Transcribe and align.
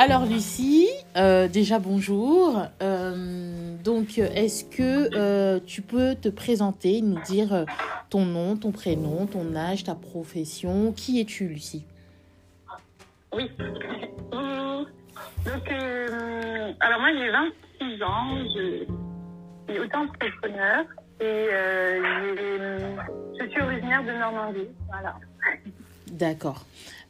Alors 0.00 0.26
Lucie, 0.26 0.86
euh, 1.16 1.48
déjà 1.48 1.80
bonjour. 1.80 2.62
Euh, 2.80 3.76
donc 3.82 4.18
est-ce 4.18 4.64
que 4.64 5.10
euh, 5.16 5.58
tu 5.66 5.82
peux 5.82 6.14
te 6.14 6.28
présenter, 6.28 7.00
nous 7.02 7.20
dire 7.22 7.64
ton 8.08 8.24
nom, 8.24 8.56
ton 8.56 8.70
prénom, 8.70 9.26
ton 9.26 9.56
âge, 9.56 9.82
ta 9.82 9.96
profession? 9.96 10.92
Qui 10.92 11.20
es-tu 11.20 11.48
Lucie? 11.48 11.84
Oui. 13.34 13.50
Donc 15.44 15.68
alors 16.78 17.00
moi 17.00 17.08
j'ai 17.18 17.30
26 17.90 18.02
ans, 18.04 18.38
je 18.54 18.84
suis 19.68 19.80
auto-entrepreneur 19.80 20.84
et 21.20 21.48
je 23.40 23.48
suis 23.50 23.60
originaire 23.60 24.04
de 24.04 24.12
Normandie. 24.12 24.68
Voilà. 24.86 25.16
D'accord. 26.12 26.64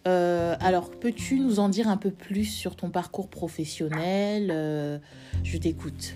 Euh, 0.08 0.54
alors, 0.60 0.90
peux-tu 0.90 1.38
nous 1.38 1.60
en 1.60 1.68
dire 1.68 1.88
un 1.88 1.98
peu 1.98 2.10
plus 2.10 2.44
sur 2.44 2.76
ton 2.76 2.88
parcours 2.88 3.28
professionnel 3.28 4.50
euh, 4.50 4.98
Je 5.44 5.58
t'écoute. 5.58 6.14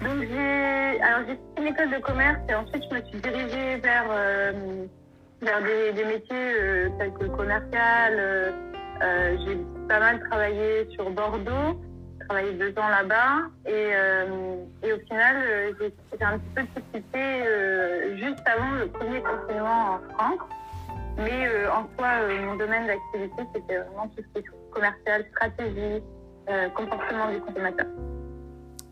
Donc, 0.00 0.20
j'ai 0.20 0.26
fait 0.26 0.98
une 1.58 1.66
école 1.66 1.90
de 1.90 1.98
commerce 2.00 2.38
et 2.48 2.54
ensuite 2.54 2.84
je 2.90 2.96
me 2.96 3.02
suis 3.04 3.20
dirigée 3.20 3.76
vers, 3.80 4.06
euh, 4.10 4.52
vers 5.42 5.62
des, 5.62 6.04
métiers 6.04 6.90
tels 6.98 7.12
que 7.12 7.24
le 7.24 7.30
commercial. 7.30 8.54
j'ai 9.00 9.58
pas 9.88 10.00
mal 10.00 10.20
travaillé 10.30 10.88
sur 10.92 11.10
Bordeaux, 11.10 11.80
travaillé 12.28 12.52
deux 12.54 12.72
ans 12.78 12.88
là-bas 12.88 13.48
et, 13.66 13.90
et, 14.86 14.92
au 14.92 14.98
final, 15.00 15.36
j'ai 15.78 16.24
un 16.24 16.38
petit 16.38 16.66
peu 16.92 17.08
de 17.08 18.16
juste 18.16 18.42
avant 18.46 18.70
le 18.72 18.86
premier 18.86 19.20
confinement 19.20 19.94
en 19.94 20.14
France. 20.14 20.48
Mais 21.18 21.46
euh, 21.46 21.70
en 21.72 21.86
soi, 21.96 22.20
euh, 22.20 22.44
mon 22.44 22.56
domaine 22.56 22.86
d'activité, 22.86 23.42
c'était 23.54 23.78
vraiment 23.78 24.08
tout 24.08 24.22
ce 24.22 24.40
qui 24.40 24.46
est 24.46 24.50
commercial, 24.70 25.24
stratégie, 25.30 26.02
euh, 26.48 26.68
comportement 26.70 27.32
du 27.32 27.40
consommateur. 27.40 27.86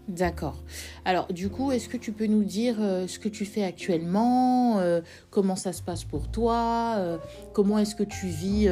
D'accord. 0.09 0.63
Alors, 1.05 1.27
du 1.33 1.51
coup, 1.51 1.73
est-ce 1.73 1.89
que 1.89 1.97
tu 1.97 2.13
peux 2.13 2.27
nous 2.27 2.45
dire 2.45 2.77
ce 2.77 3.19
que 3.19 3.29
tu 3.29 3.47
fais 3.47 3.65
actuellement 3.65 4.79
Comment 5.31 5.57
ça 5.57 5.73
se 5.73 5.83
passe 5.83 6.05
pour 6.05 6.31
toi 6.31 7.19
Comment 7.55 7.79
est-ce 7.79 7.95
que 7.95 8.03
tu 8.03 8.27
vis 8.27 8.69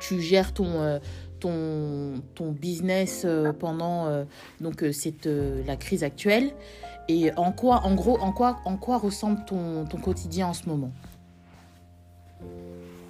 Tu 0.00 0.22
gères 0.22 0.54
ton, 0.54 0.98
ton, 1.38 2.14
ton 2.34 2.52
business 2.52 3.26
pendant 3.60 4.24
donc, 4.62 4.82
cette, 4.92 5.28
la 5.66 5.76
crise 5.76 6.02
actuelle 6.02 6.52
Et 7.08 7.30
en 7.36 7.52
quoi, 7.52 7.82
en 7.84 7.94
gros, 7.94 8.18
en 8.20 8.32
quoi, 8.32 8.60
en 8.64 8.78
quoi 8.78 8.96
ressemble 8.96 9.44
ton, 9.44 9.84
ton 9.84 9.98
quotidien 9.98 10.46
en 10.46 10.54
ce 10.54 10.66
moment? 10.66 10.92
euh, 10.92 11.13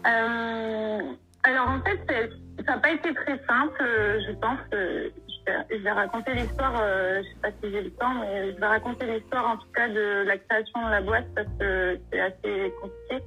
alors 0.04 1.68
en 1.68 1.80
fait, 1.80 2.30
ça 2.66 2.74
n'a 2.74 2.78
pas 2.78 2.90
été 2.90 3.12
très 3.14 3.38
simple, 3.46 3.82
je 4.26 4.32
pense. 4.40 4.58
Je 4.72 5.82
vais, 5.82 5.90
raconter 5.90 6.32
l'histoire, 6.34 6.74
euh, 6.80 7.22
je 7.22 7.28
sais 7.28 7.40
pas 7.42 7.48
si 7.62 7.70
j'ai 7.70 7.82
le 7.82 7.90
temps, 7.90 8.14
mais 8.20 8.52
je 8.52 8.58
vais 8.58 8.66
raconter 8.66 9.06
l'histoire 9.06 9.46
en 9.46 9.56
tout 9.58 9.68
cas 9.74 9.88
de 9.88 10.24
la 10.26 10.38
création 10.38 10.86
de 10.86 10.90
la 10.90 11.00
boîte 11.02 11.26
parce 11.34 11.48
que 11.58 11.98
c'est 12.10 12.20
assez 12.20 12.72
compliqué. 12.80 13.26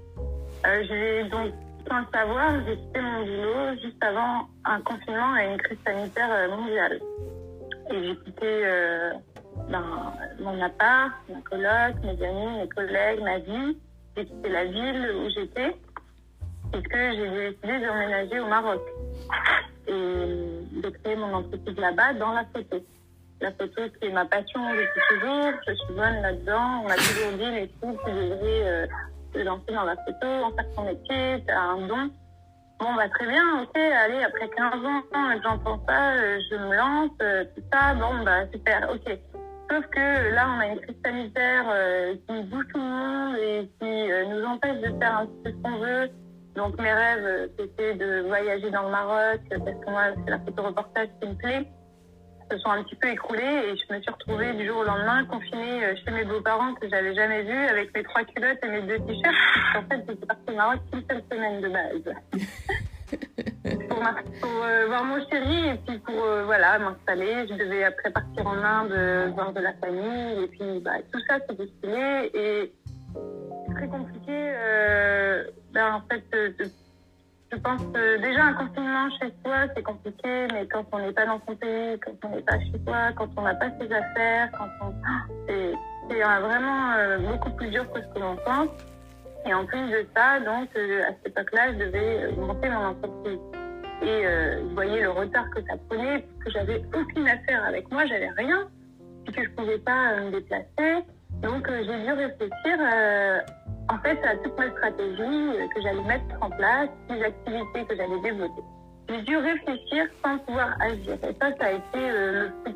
Euh, 0.66 0.84
j'ai 0.88 1.30
donc, 1.30 1.54
sans 1.88 2.00
le 2.00 2.06
savoir, 2.12 2.54
j'ai 2.66 2.76
quitté 2.78 3.02
mon 3.02 3.20
boulot 3.24 3.82
juste 3.84 4.04
avant 4.04 4.48
un 4.66 4.82
confinement 4.82 5.38
et 5.38 5.46
une 5.46 5.58
crise 5.58 5.78
sanitaire 5.86 6.50
mondiale. 6.50 7.00
Et 7.92 8.04
j'ai 8.04 8.16
quitté 8.18 8.64
ben, 9.70 10.14
mon 10.40 10.62
appart, 10.62 11.14
ma 11.30 11.42
coloc, 11.42 12.04
mes 12.04 12.26
amis, 12.26 12.60
mes 12.62 12.70
collègues, 12.70 13.22
ma 13.22 13.38
vie. 13.40 13.78
J'ai 14.16 14.26
quitté 14.26 14.50
la 14.50 14.66
ville 14.66 15.12
où 15.22 15.30
j'étais 15.30 15.76
puisque 16.72 16.96
j'ai 16.96 17.30
décidé 17.30 17.86
d'emménager 17.86 18.40
au 18.40 18.48
Maroc 18.48 18.82
et 19.88 19.92
de 19.92 20.90
créer 20.90 21.16
mon 21.16 21.34
entreprise 21.34 21.78
là-bas 21.78 22.14
dans 22.14 22.34
la 22.34 22.46
photo. 22.54 22.78
La 23.40 23.52
photo, 23.52 23.82
c'est 24.02 24.10
ma 24.10 24.26
passion 24.26 24.60
depuis 24.72 25.02
toujours. 25.10 25.52
Je 25.68 25.74
suis 25.74 25.94
bonne 25.94 26.22
là-dedans. 26.22 26.82
On 26.84 26.88
m'a 26.88 26.96
toujours 26.96 27.32
dit, 27.38 27.52
les 27.52 27.68
filles, 27.68 27.98
tu 28.06 28.12
devrais 28.12 28.64
euh, 28.64 28.88
te 29.32 29.40
lancer 29.40 29.74
dans 29.74 29.84
la 29.84 29.96
photo, 29.98 30.28
en 30.28 30.52
faire 30.54 30.66
ton 30.76 30.84
métier, 30.86 31.44
tu 31.48 31.54
un 31.54 31.88
don. 31.88 32.10
Bon, 32.80 32.94
bah, 32.96 33.10
très 33.10 33.28
bien, 33.28 33.44
ok, 33.62 33.76
allez, 33.76 34.24
après 34.24 34.50
15 34.50 34.86
ans, 34.86 35.02
j'entends 35.44 35.82
ça, 35.88 36.14
euh, 36.14 36.40
je 36.52 36.56
me 36.58 36.76
lance, 36.76 37.10
euh, 37.24 37.44
tout 37.56 37.64
ça, 37.74 37.96
bon, 37.96 38.24
bah, 38.24 38.46
super, 38.54 38.88
ok. 38.92 39.18
Sauf 39.70 39.86
que 39.88 40.34
là, 40.34 40.48
on 40.56 40.60
a 40.60 40.68
une 40.68 40.80
crise 40.80 40.96
sanitaire 41.04 41.66
qui 42.28 42.44
bouge 42.44 42.66
tout 42.74 42.80
le 42.80 42.86
monde 42.86 43.36
et 43.36 43.70
qui 43.80 44.30
nous 44.30 44.46
empêche 44.46 44.80
de 44.80 44.98
faire 45.00 45.18
un 45.18 45.26
peu 45.26 45.52
ce 45.52 45.56
qu'on 45.62 45.78
veut. 45.78 46.10
Donc 46.58 46.76
mes 46.82 46.92
rêves, 46.92 47.24
euh, 47.24 47.48
c'était 47.60 47.94
de 47.94 48.22
voyager 48.22 48.72
dans 48.72 48.82
le 48.82 48.90
Maroc, 48.90 49.42
parce 49.48 49.62
que 49.62 49.90
moi, 49.92 50.06
c'est 50.26 50.32
la 50.32 50.40
photo 50.40 50.64
reportage 50.64 51.08
qui 51.22 51.30
me 51.30 51.36
plaît, 51.36 51.68
se 52.52 52.58
sont 52.58 52.70
un 52.72 52.82
petit 52.82 52.96
peu 52.96 53.10
écroulés 53.10 53.44
et 53.44 53.78
je 53.78 53.94
me 53.94 54.02
suis 54.02 54.12
retrouvée 54.12 54.54
du 54.54 54.66
jour 54.66 54.78
au 54.78 54.84
lendemain 54.84 55.24
confinée 55.26 55.86
euh, 55.86 55.94
chez 56.04 56.12
mes 56.12 56.26
beaux-parents 56.26 56.74
que 56.74 56.90
j'avais 56.90 57.14
jamais 57.14 57.44
vus 57.44 57.68
avec 57.68 57.94
mes 57.94 58.02
trois 58.02 58.24
culottes 58.24 58.58
et 58.64 58.70
mes 58.70 58.82
deux 58.82 58.98
t-shirts. 58.98 59.36
En 59.76 59.84
fait, 59.84 60.04
j'étais 60.10 60.26
partie 60.26 60.52
au 60.52 60.56
Maroc 60.56 60.80
une 60.94 61.04
seule 61.08 61.24
semaine 61.32 61.62
de 61.62 61.70
base. 61.70 62.16
pour, 64.42 64.64
euh, 64.64 64.88
voir 64.88 65.04
mon 65.04 65.20
chéri 65.30 65.68
et 65.70 65.76
puis 65.86 66.00
pour 66.00 66.26
voilà 66.46 66.80
m'installer. 66.80 67.46
Je 67.50 67.54
devais 67.54 67.84
après 67.84 68.10
partir 68.10 68.48
en 68.48 68.58
Inde 68.58 69.34
voir 69.36 69.54
de 69.54 69.62
la 69.62 69.74
famille 69.74 70.44
et 70.44 70.48
puis 70.48 70.80
bah, 70.80 70.98
tout 71.14 71.20
ça 71.30 71.38
s'est 71.48 71.56
défilé 71.56 72.32
et 72.34 72.74
très 73.78 73.88
compliqué. 73.88 74.32
Euh, 74.32 75.44
ben, 75.72 75.94
en 75.96 76.02
fait, 76.10 76.24
euh, 76.34 76.52
je 77.52 77.58
pense 77.58 77.82
que 77.94 78.22
déjà 78.22 78.44
un 78.46 78.54
confinement 78.54 79.10
chez 79.20 79.34
soi, 79.44 79.68
c'est 79.76 79.84
compliqué, 79.84 80.48
mais 80.52 80.68
quand 80.68 80.86
on 80.92 81.00
n'est 81.00 81.14
pas 81.14 81.26
dans 81.26 81.40
son 81.48 81.56
pays, 81.56 82.00
quand 82.00 82.28
on 82.28 82.36
n'est 82.36 82.42
pas 82.42 82.60
chez 82.60 82.82
soi, 82.86 83.12
quand 83.16 83.30
on 83.38 83.42
n'a 83.42 83.56
pas 83.56 83.70
ses 83.80 83.92
affaires, 83.92 84.50
quand 84.58 84.70
on... 84.82 84.94
c'est, 85.48 85.74
vraiment 86.10 86.94
euh, 86.94 87.20
beaucoup 87.20 87.52
plus 87.52 87.70
dur 87.70 87.92
que 87.92 88.02
ce 88.02 88.08
que 88.08 88.20
l'on 88.20 88.38
pense. 88.38 88.70
Et 89.46 89.54
en 89.54 89.66
plus 89.66 89.90
de 89.92 90.06
ça, 90.16 90.40
donc 90.40 90.70
à 90.76 91.14
cette 91.14 91.28
époque-là, 91.28 91.74
je 91.74 91.80
devais 91.80 92.32
monter 92.34 92.70
mon 92.70 92.88
entreprise. 92.88 93.40
Et 94.02 94.24
je 94.24 94.74
voyais 94.74 95.02
le 95.02 95.10
retard 95.12 95.50
que 95.52 95.62
ça 95.64 95.76
prenait, 95.90 96.20
parce 96.20 96.44
que 96.44 96.52
j'avais 96.52 96.84
aucune 96.94 97.28
affaire 97.28 97.64
avec 97.66 97.90
moi, 97.92 98.06
j'avais 98.06 98.30
rien, 98.38 98.68
et 99.28 99.32
que 99.32 99.44
je 99.44 99.50
pouvais 99.52 99.78
pas 99.80 100.20
me 100.20 100.32
déplacer. 100.32 101.06
Donc 101.42 101.68
j'ai 101.70 102.04
dû 102.04 102.12
réfléchir 102.12 102.80
en 103.90 103.98
fait, 104.00 104.20
à 104.24 104.36
toute 104.38 104.58
ma 104.58 104.70
stratégie 104.72 105.22
euh, 105.22 105.68
que 105.74 105.82
j'allais 105.82 106.04
mettre 106.04 106.26
en 106.42 106.50
place, 106.50 106.90
les 107.10 107.24
activités 107.24 107.86
que 107.86 107.96
j'allais 107.96 108.20
développer. 108.22 108.62
J'ai 109.10 109.22
dû 109.22 109.38
réfléchir 109.38 110.06
sans 110.24 110.38
pouvoir 110.40 110.76
agir. 110.82 111.14
Et 111.24 111.36
ça, 111.40 111.56
ça 111.58 111.66
a 111.66 111.72
été 111.72 111.96
euh, 111.96 112.50
le 112.66 112.72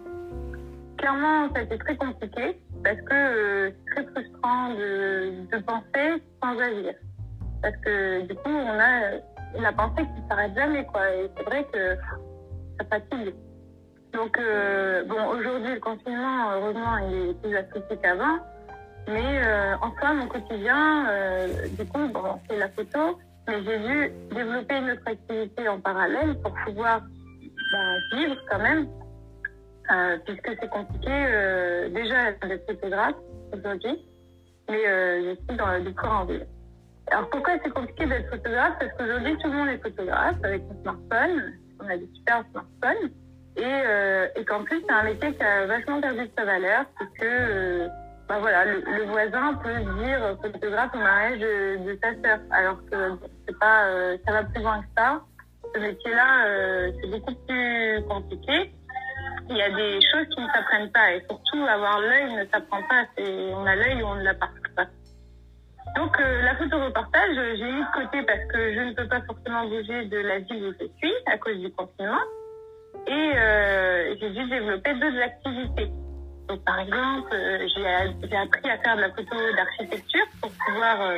Clairement, 0.97 1.49
ça 1.53 1.59
a 1.59 1.61
été 1.63 1.77
très 1.79 1.97
compliqué 1.97 2.57
parce 2.83 3.01
que 3.01 3.13
euh, 3.13 3.71
c'est 3.71 4.03
très 4.03 4.11
frustrant 4.11 4.69
de, 4.69 5.31
de, 5.51 5.63
penser 5.63 6.23
sans 6.41 6.57
agir. 6.59 6.93
Parce 7.61 7.75
que 7.77 8.21
du 8.27 8.35
coup, 8.35 8.49
on 8.49 8.79
a 8.79 9.19
la 9.59 9.73
pensée 9.73 10.03
qui 10.03 10.27
s'arrête 10.29 10.55
jamais, 10.55 10.85
quoi. 10.85 11.09
Et 11.11 11.29
c'est 11.35 11.43
vrai 11.43 11.67
que 11.73 11.97
ça 12.79 12.85
fatigue. 12.89 13.33
Donc, 14.13 14.37
bon, 15.07 15.27
aujourd'hui, 15.37 15.73
le 15.73 15.79
confinement, 15.79 16.51
heureusement, 16.53 16.97
il 17.09 17.29
est 17.29 17.41
plus 17.41 17.55
associé 17.55 17.97
qu'avant. 18.01 18.39
Mais 19.07 19.41
euh, 19.43 19.75
en 19.81 19.91
soi, 19.97 20.13
mon 20.13 20.27
quotidien, 20.27 21.09
euh, 21.09 21.67
du 21.77 21.85
coup, 21.85 22.07
bon, 22.09 22.39
c'est 22.49 22.57
la 22.57 22.69
photo, 22.69 23.19
mais 23.47 23.63
j'ai 23.63 23.79
dû 23.79 24.11
développer 24.33 24.77
une 24.77 24.91
autre 24.91 25.01
activité 25.05 25.67
en 25.67 25.79
parallèle 25.79 26.39
pour 26.41 26.53
pouvoir 26.65 27.01
ben, 27.71 27.99
vivre 28.13 28.37
quand 28.49 28.59
même, 28.59 28.87
euh, 29.91 30.17
puisque 30.25 30.51
c'est 30.59 30.69
compliqué 30.69 31.09
euh, 31.09 31.89
déjà 31.89 32.31
d'être 32.33 32.65
photographe 32.67 33.15
aujourd'hui, 33.53 34.05
mais 34.69 34.87
euh, 34.87 35.35
je 35.35 35.35
suis 35.47 35.57
dans 35.57 35.71
le 35.73 35.81
décor 35.81 36.11
en 36.11 36.25
ville. 36.25 36.47
Alors 37.07 37.29
pourquoi 37.29 37.53
c'est 37.63 37.71
compliqué 37.71 38.05
d'être 38.05 38.29
photographe? 38.29 38.75
Parce 38.79 38.91
qu'aujourd'hui, 38.97 39.35
tout 39.39 39.49
le 39.49 39.57
monde 39.57 39.69
est 39.69 39.79
photographe 39.79 40.37
avec 40.43 40.61
son 40.69 40.81
smartphone, 40.83 41.53
on 41.81 41.89
a 41.89 41.97
des 41.97 42.09
super 42.13 42.43
smartphones, 42.51 43.09
et, 43.61 43.65
euh, 43.65 44.27
et 44.35 44.43
qu'en 44.43 44.63
plus, 44.63 44.81
c'est 44.87 44.93
un 44.93 45.03
métier 45.03 45.33
qui 45.33 45.43
a 45.43 45.65
vachement 45.65 46.01
perdu 46.01 46.29
sa 46.35 46.45
valeur, 46.45 46.85
parce 46.97 47.11
que 47.19 47.87
bah 48.27 48.37
voilà, 48.39 48.65
le, 48.65 49.03
voisin 49.07 49.53
peut 49.55 49.77
dire 49.99 50.37
photographe 50.41 50.91
au 50.95 50.99
mariage 50.99 51.39
de, 51.39 51.99
sa 52.01 52.11
sœur, 52.21 52.39
alors 52.51 52.77
que 52.89 53.19
c'est 53.45 53.59
pas, 53.59 53.85
euh, 53.87 54.17
ça 54.25 54.31
va 54.31 54.43
plus 54.43 54.61
loin 54.63 54.81
que 54.81 54.87
ça. 54.97 55.21
Ce 55.75 55.79
métier-là, 55.79 56.45
euh, 56.47 56.91
c'est 57.01 57.09
beaucoup 57.09 57.35
plus 57.47 58.01
compliqué. 58.07 58.71
Il 59.49 59.57
y 59.57 59.61
a 59.61 59.69
des 59.69 59.99
choses 60.11 60.27
qui 60.33 60.41
ne 60.41 60.47
s'apprennent 60.47 60.91
pas 60.91 61.13
et 61.13 61.21
surtout 61.29 61.65
avoir 61.67 61.99
l'œil 61.99 62.33
ne 62.33 62.45
s'apprend 62.45 62.81
pas. 62.83 63.05
On 63.17 63.65
a 63.65 63.75
l'œil 63.75 64.01
ou 64.01 64.07
on 64.07 64.15
ne 64.15 64.23
l'a 64.23 64.33
pas. 64.33 64.49
Donc 65.97 66.17
euh, 66.21 66.41
la 66.43 66.55
photo 66.55 66.85
reportage, 66.85 67.35
j'ai 67.35 67.71
mis 67.71 67.81
de 67.81 67.93
côté 67.93 68.23
parce 68.23 68.45
que 68.45 68.73
je 68.73 68.79
ne 68.79 68.93
peux 68.93 69.07
pas 69.09 69.21
forcément 69.21 69.67
bouger 69.67 70.05
de 70.05 70.17
la 70.19 70.39
ville 70.39 70.67
où 70.67 70.73
je 70.79 70.87
suis 70.97 71.13
à 71.25 71.37
cause 71.37 71.59
du 71.59 71.69
confinement 71.71 72.21
et 73.07 74.17
j'ai 74.19 74.29
dû 74.29 74.49
développer 74.49 74.93
d'autres 74.93 75.21
activités. 75.21 75.91
Donc, 76.51 76.65
par 76.65 76.79
exemple, 76.79 77.33
euh, 77.33 77.65
j'ai 77.73 78.35
appris 78.35 78.69
à 78.69 78.77
faire 78.79 78.97
de 78.97 79.01
la 79.01 79.09
photo 79.11 79.37
d'architecture 79.55 80.25
pour 80.41 80.51
pouvoir 80.51 81.01
euh, 81.01 81.17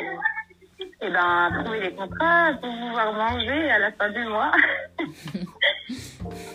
eh 1.02 1.10
ben, 1.10 1.64
trouver 1.64 1.80
les 1.80 1.96
contrats, 1.96 2.52
pour 2.62 2.70
pouvoir 2.70 3.14
manger 3.14 3.72
à 3.72 3.80
la 3.80 3.92
fin 3.94 4.12
du 4.12 4.24
mois. 4.26 4.52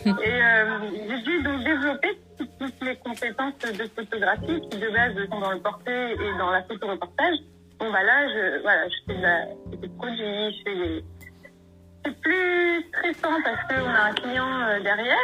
et 0.06 0.08
euh, 0.08 0.80
j'ai 1.08 1.22
dû 1.22 1.42
donc 1.42 1.64
développer 1.64 2.20
toutes 2.38 2.82
les 2.82 2.94
compétences 2.98 3.58
de 3.58 3.84
photographie 3.96 4.60
qui 4.70 4.78
de 4.78 4.90
base 4.90 5.28
sont 5.28 5.40
dans 5.40 5.50
le 5.50 5.60
portrait 5.60 6.12
et 6.12 6.38
dans 6.38 6.50
la 6.50 6.62
photo-reportage. 6.62 7.38
Bon 7.80 7.90
bah 7.90 8.04
là, 8.04 8.28
je, 8.28 8.62
voilà, 8.62 8.88
je 8.88 8.94
fais 9.06 9.18
de 9.18 9.22
la 9.22 9.44
des 9.76 9.88
produits, 9.88 10.52
je 10.52 10.62
fais 10.64 10.76
des... 10.76 11.04
C'est 12.08 12.20
plus 12.20 12.84
stressant 12.88 13.36
parce 13.44 13.68
qu'on 13.68 13.86
a 13.86 14.04
un 14.04 14.12
client 14.14 14.60
euh, 14.62 14.80
derrière. 14.80 15.16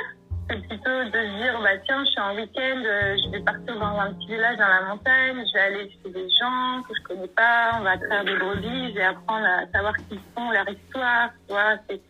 C'est 0.50 0.68
plutôt 0.68 1.04
de 1.04 1.10
se 1.10 1.42
dire, 1.42 1.58
bah 1.62 1.78
tiens, 1.86 2.04
je 2.04 2.10
suis 2.10 2.20
en 2.20 2.34
week-end, 2.34 2.82
euh, 2.84 3.16
je 3.24 3.30
vais 3.30 3.40
partir 3.40 3.78
dans 3.78 3.98
un 3.98 4.12
petit 4.12 4.26
village 4.26 4.58
dans 4.58 4.68
la 4.68 4.82
montagne, 4.82 5.42
je 5.46 5.52
vais 5.54 5.60
aller 5.60 5.90
chez 5.90 6.10
des 6.10 6.28
gens 6.38 6.82
que 6.86 6.94
je 6.94 7.02
connais 7.04 7.28
pas, 7.28 7.70
on 7.78 7.80
va 7.80 7.96
faire 7.98 8.24
des 8.24 8.36
brebis, 8.36 8.90
je 8.90 8.94
vais 8.96 9.04
apprendre 9.04 9.46
à 9.46 9.66
savoir 9.72 9.96
qui 9.96 10.20
sont, 10.36 10.50
leur 10.50 10.68
histoire, 10.68 11.30
tu 11.48 11.54
c'est 11.88 12.02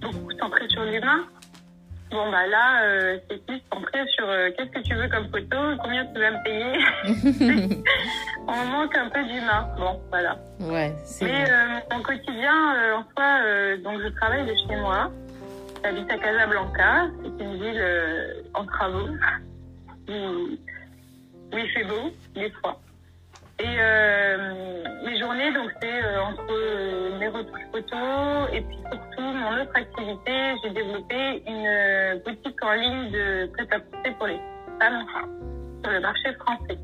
beaucoup 0.00 0.32
centré 0.38 0.66
sur 0.70 0.84
l'humain. 0.84 1.26
Bon, 2.12 2.30
bah 2.30 2.46
là, 2.46 2.84
euh, 2.84 3.18
c'est 3.28 3.42
plus 3.46 3.58
centré 3.72 4.06
sur 4.08 4.28
euh, 4.28 4.50
qu'est-ce 4.56 4.70
que 4.70 4.80
tu 4.80 4.94
veux 4.94 5.08
comme 5.08 5.30
photo, 5.30 5.56
combien 5.82 6.04
tu 6.04 6.20
vas 6.20 6.30
me 6.30 6.44
payer. 6.44 7.82
On 8.46 8.64
manque 8.66 8.94
un 8.94 9.08
peu 9.08 9.24
d'humain. 9.24 9.66
Bon, 9.78 9.98
voilà. 10.10 10.36
Ouais, 10.60 10.94
c'est 11.04 11.24
Mais 11.24 11.50
euh, 11.50 11.80
mon 11.90 12.02
quotidien, 12.02 12.52
en 12.98 13.04
soi, 13.16 13.76
donc 13.82 14.02
je 14.02 14.08
travaille 14.08 14.44
de 14.44 14.54
chez 14.54 14.76
moi. 14.76 15.10
J'habite 15.82 16.10
à 16.10 16.18
Casablanca. 16.18 17.06
C'est 17.22 17.44
une 17.44 17.54
ville 17.54 18.44
en 18.52 18.66
travaux 18.66 19.08
où, 20.08 20.12
où 20.12 21.58
il 21.58 21.70
fait 21.70 21.84
beau, 21.84 22.10
des 22.34 22.50
fois. 22.60 22.78
Et 23.58 23.64
euh, 23.66 24.84
mes 25.04 25.18
journées, 25.20 25.52
donc 25.52 25.70
c'est 25.80 26.02
euh, 26.02 26.22
entre 26.22 26.46
euh, 26.50 27.18
mes 27.18 27.28
retouches 27.28 27.66
photos 27.70 28.48
et 28.52 28.60
puis 28.62 28.78
surtout 28.90 29.22
mon 29.22 29.60
autre 29.60 29.72
activité, 29.74 30.54
j'ai 30.62 30.70
développé 30.70 31.42
une 31.46 32.20
boutique 32.24 32.62
en 32.62 32.72
ligne 32.72 33.10
de 33.10 33.46
prêt-à-porter 33.52 34.10
pour 34.12 34.26
les 34.26 34.40
femmes 34.80 35.06
sur 35.82 35.92
le 35.92 36.00
marché 36.00 36.32
français. 36.34 36.78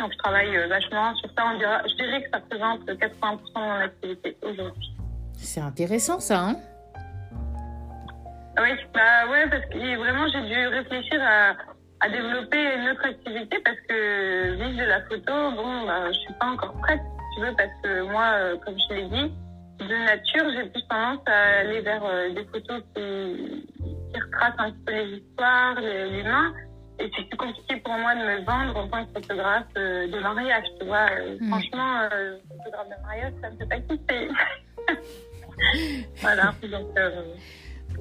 Donc 0.00 0.12
je 0.12 0.18
travaille 0.18 0.68
vachement 0.68 1.14
sur 1.16 1.28
ça. 1.36 1.44
On 1.52 1.58
dira, 1.58 1.82
je 1.86 1.94
dirais 1.94 2.22
que 2.22 2.30
ça 2.30 2.38
représente 2.38 2.86
80% 2.86 3.54
de 3.54 3.60
mon 3.60 3.70
activité 3.72 4.36
aujourd'hui. 4.42 4.96
C'est 5.36 5.60
intéressant 5.60 6.18
ça, 6.18 6.40
hein? 6.40 6.56
Ah 8.56 8.62
Oui, 8.62 8.70
bah 8.92 9.30
ouais, 9.30 9.48
parce 9.48 9.64
que 9.66 9.96
vraiment 9.96 10.26
j'ai 10.28 10.42
dû 10.42 10.66
réfléchir 10.68 11.20
à, 11.22 11.54
à 12.02 12.08
développer 12.08 12.74
une 12.76 12.88
autre 12.90 13.04
activité 13.06 13.58
parce 13.64 13.80
que 13.88 14.52
vivre 14.54 14.78
de 14.78 14.84
la 14.88 15.00
photo, 15.02 15.32
bon, 15.56 15.86
bah, 15.86 16.06
je 16.12 16.18
suis 16.18 16.32
pas 16.40 16.46
encore 16.46 16.72
prête, 16.80 17.00
si 17.00 17.36
tu 17.40 17.46
veux, 17.46 17.54
parce 17.56 17.70
que 17.82 18.02
moi, 18.10 18.30
euh, 18.34 18.56
comme 18.64 18.74
je 18.88 18.94
l'ai 18.94 19.04
dit, 19.08 19.32
de 19.80 19.96
nature, 20.06 20.44
j'ai 20.54 20.68
plus 20.70 20.82
tendance 20.88 21.20
à 21.26 21.60
aller 21.60 21.80
vers 21.80 22.04
euh, 22.04 22.30
des 22.34 22.44
photos 22.46 22.82
qui, 22.94 23.66
qui 23.76 24.20
retracent 24.20 24.54
un 24.58 24.70
petit 24.72 24.84
peu 24.86 24.92
les 24.92 25.16
histoires, 25.18 25.74
l'humain. 25.80 26.52
Et 26.98 27.10
c'est 27.16 27.24
plus 27.28 27.36
compliqué 27.38 27.76
pour 27.76 27.94
moi 27.94 28.14
de 28.14 28.20
me 28.20 28.44
vendre 28.44 28.76
en 28.76 28.88
tant 28.88 29.04
que 29.06 29.12
photographe 29.20 29.64
euh, 29.78 30.06
de 30.06 30.18
mariage, 30.20 30.64
tu 30.78 30.86
vois. 30.86 31.06
Euh, 31.12 31.36
Mm. 31.40 31.48
Franchement, 31.48 32.08
photographe 32.58 32.88
de 32.88 33.02
mariage, 33.02 33.32
ça 33.42 33.50
me 33.50 33.56
fait 33.56 33.66
pas 33.66 33.80
kiffer. 33.80 34.28
voilà, 36.20 36.54
donc 36.62 36.88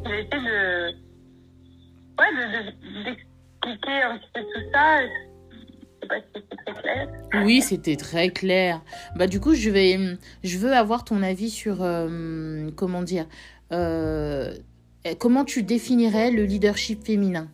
j'ai 0.06 0.20
essayé 0.20 0.42
de, 0.44 0.92
ouais, 2.20 2.32
de, 2.36 3.10
de- 3.12 3.18
d'expliquer 3.70 4.02
un 4.04 4.18
petit 4.18 4.30
peu 4.34 4.42
tout 4.42 4.72
ça. 4.74 5.02
Je 5.02 5.08
sais 6.02 6.08
pas 6.08 6.16
si 6.16 6.24
c'est 6.34 6.74
très 6.74 6.82
clair. 6.82 7.08
Oui, 7.46 7.62
c'était 7.62 7.96
très 7.96 8.30
clair. 8.30 8.82
Bah 9.16 9.28
du 9.28 9.40
coup, 9.40 9.54
je 9.54 9.70
vais, 9.70 9.98
je 10.44 10.58
veux 10.58 10.74
avoir 10.74 11.04
ton 11.04 11.24
avis 11.24 11.50
sur 11.50 11.82
euh, 11.82 12.70
comment 12.76 13.04
dire, 13.04 13.26
euh, 13.72 14.54
comment 15.20 15.46
tu 15.46 15.64
définirais 15.64 16.32
le 16.32 16.44
leadership 16.44 17.06
féminin? 17.06 17.48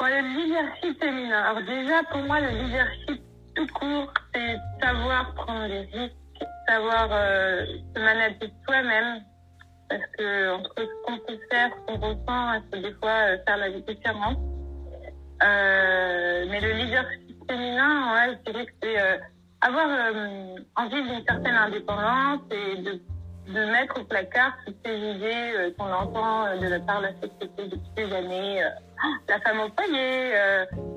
Le 0.00 0.20
leadership 0.20 1.00
féminin, 1.00 1.40
alors 1.40 1.62
déjà 1.64 2.02
pour 2.10 2.22
moi 2.24 2.38
le 2.38 2.48
leadership 2.48 3.22
tout 3.54 3.66
court, 3.68 4.12
c'est 4.34 4.56
savoir 4.82 5.32
prendre 5.34 5.66
des 5.66 5.88
risques, 5.98 6.14
savoir 6.68 7.08
euh, 7.10 7.64
se 7.94 8.00
manager 8.00 8.50
soi-même, 8.66 9.22
parce 9.98 10.10
que 10.18 10.50
entre 10.50 10.74
ce 10.76 11.04
qu'on 11.04 11.18
peut 11.18 11.38
faire, 11.50 11.70
ce 11.70 11.86
qu'on 11.86 12.00
ressent, 12.00 12.62
c'est 12.72 12.80
des 12.80 12.92
fois 12.94 13.10
euh, 13.10 13.38
faire 13.46 13.56
la 13.56 13.70
différence. 13.70 14.36
Euh, 15.42 16.46
mais 16.50 16.60
le 16.60 16.72
leadership 16.72 17.36
féminin, 17.48 18.14
ouais, 18.14 18.38
je 18.46 18.50
dirais 18.50 18.66
que 18.66 18.72
c'est 18.82 19.00
euh, 19.00 19.16
avoir 19.60 19.86
euh, 19.88 20.56
envie 20.76 21.02
d'une 21.02 21.24
certaine 21.26 21.54
indépendance 21.54 22.40
et 22.50 22.82
de, 22.82 23.00
mettre 23.46 24.00
au 24.00 24.04
placard 24.04 24.54
toutes 24.64 24.76
ces 24.84 24.96
idées 24.96 25.74
qu'on 25.78 25.92
entend 25.92 26.56
de 26.56 26.66
la 26.66 26.80
part 26.80 27.02
de 27.02 27.06
la 27.06 27.12
société 27.12 27.68
depuis 27.68 27.90
des 27.94 28.12
années. 28.14 28.64
euh, 28.64 28.68
la 29.28 29.38
femme 29.40 29.60
au 29.60 29.68
foyer, 29.76 30.32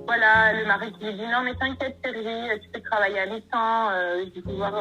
voilà, 0.06 0.54
le 0.54 0.66
mari 0.66 0.94
qui 0.94 1.06
lui 1.06 1.14
dit 1.14 1.28
non 1.28 1.42
mais 1.44 1.56
t'inquiète 1.56 1.98
chérie, 2.06 2.60
tu 2.62 2.70
peux 2.70 2.80
travailler 2.80 3.20
à 3.20 3.26
mi-temps, 3.26 3.90
je 3.92 4.34
vais 4.34 4.42
pouvoir 4.42 4.74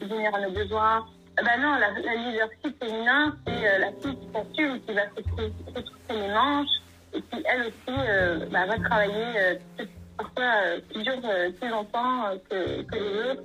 subvenir 0.00 0.34
à 0.34 0.40
nos 0.40 0.52
besoins. 0.52 1.04
Eh 1.40 1.44
ben 1.44 1.60
non, 1.60 1.76
la, 1.78 1.90
la 1.92 2.14
leadership 2.16 2.84
féminin, 2.84 3.34
c'est 3.46 3.66
euh, 3.66 3.78
la 3.78 3.92
fille 4.02 4.16
qui 4.18 4.28
s'assume, 4.32 4.80
qui 4.82 4.92
va 4.92 5.02
se 5.16 5.22
trou- 5.22 5.52
se 5.74 5.80
trousser 5.80 6.20
les 6.20 6.28
manches 6.34 6.68
et 7.14 7.22
qui 7.22 7.42
elle 7.46 7.62
aussi 7.62 7.98
euh, 8.08 8.46
bah, 8.50 8.66
va 8.66 8.78
travailler 8.78 9.24
euh, 9.38 9.54
parfois 10.18 10.52
euh, 10.64 10.80
plus 10.92 11.02
dur, 11.02 11.14
euh, 11.24 11.50
plus 11.52 11.68
longtemps 11.70 12.26
euh, 12.26 12.36
que, 12.90 12.94
les 12.94 13.30
autres 13.30 13.42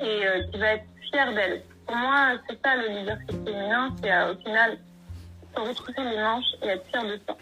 et 0.00 0.26
euh, 0.26 0.42
qui 0.50 0.58
va 0.58 0.66
être 0.74 0.84
fière 1.10 1.32
d'elle. 1.34 1.62
Pour 1.86 1.96
moi, 1.96 2.32
c'est 2.48 2.58
ça 2.64 2.76
le 2.76 2.88
leadership 2.88 3.44
féminin, 3.44 3.94
c'est 4.02 4.12
euh, 4.12 4.32
au 4.32 4.36
final 4.38 4.78
se 5.54 5.60
retrousser 5.60 6.02
les 6.10 6.16
manches 6.22 6.52
et 6.62 6.68
être 6.68 6.86
fier 6.86 7.04
de 7.04 7.20
soi. 7.26 7.36